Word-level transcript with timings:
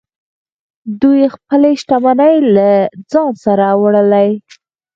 دوی 1.01 1.21
خپلې 1.35 1.69
شتمنۍ 1.81 2.35
له 2.55 2.69
ځان 3.11 3.31
سره 3.45 3.65
وړلې 3.81 4.29